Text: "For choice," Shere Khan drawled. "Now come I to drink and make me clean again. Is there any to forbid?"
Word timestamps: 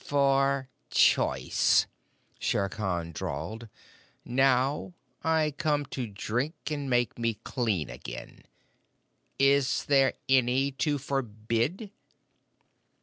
"For 0.03 0.67
choice," 0.89 1.85
Shere 2.39 2.69
Khan 2.69 3.11
drawled. 3.11 3.69
"Now 4.25 4.93
come 5.21 5.81
I 5.83 5.87
to 5.91 6.07
drink 6.07 6.55
and 6.71 6.89
make 6.89 7.19
me 7.19 7.35
clean 7.43 7.87
again. 7.91 8.45
Is 9.37 9.85
there 9.85 10.15
any 10.27 10.71
to 10.71 10.97
forbid?" 10.97 11.91